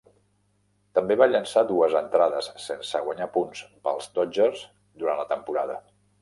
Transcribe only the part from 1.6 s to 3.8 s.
dues entrades sense guanyar punts